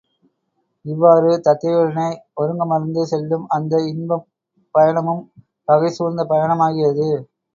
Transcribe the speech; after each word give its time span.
இவ்வாறு 0.85 1.31
தத்தையுடனே 1.39 2.07
ஒருங்கமர்ந்து 2.37 3.01
செல்லும் 3.11 3.45
அந்த 3.49 3.83
இன்பப் 3.87 4.25
பயணமும் 4.75 5.23
பகை 5.67 5.91
சூழ்ந்த 5.91 6.23
பயணமாகியது. 6.29 7.09